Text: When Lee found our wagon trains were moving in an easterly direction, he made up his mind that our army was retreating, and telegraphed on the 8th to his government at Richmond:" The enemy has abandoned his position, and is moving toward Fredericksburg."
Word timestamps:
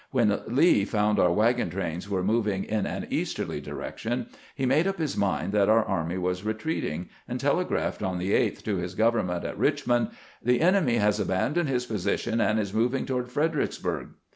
When 0.09 0.41
Lee 0.47 0.83
found 0.83 1.19
our 1.19 1.31
wagon 1.31 1.69
trains 1.69 2.09
were 2.09 2.23
moving 2.23 2.63
in 2.63 2.87
an 2.87 3.05
easterly 3.11 3.61
direction, 3.61 4.29
he 4.55 4.65
made 4.65 4.87
up 4.87 4.97
his 4.97 5.15
mind 5.15 5.53
that 5.53 5.69
our 5.69 5.85
army 5.85 6.17
was 6.17 6.43
retreating, 6.43 7.07
and 7.27 7.39
telegraphed 7.39 8.01
on 8.01 8.17
the 8.17 8.31
8th 8.31 8.63
to 8.63 8.77
his 8.77 8.95
government 8.95 9.45
at 9.45 9.59
Richmond:" 9.59 10.09
The 10.43 10.59
enemy 10.61 10.95
has 10.95 11.19
abandoned 11.19 11.69
his 11.69 11.85
position, 11.85 12.41
and 12.41 12.59
is 12.59 12.73
moving 12.73 13.05
toward 13.05 13.31
Fredericksburg." 13.31 14.15